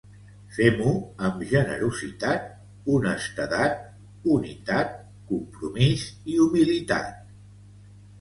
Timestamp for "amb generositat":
1.27-2.47